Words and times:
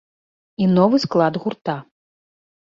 І 0.63 0.69
новы 0.77 0.97
склад 1.03 1.37
гурта. 1.45 1.77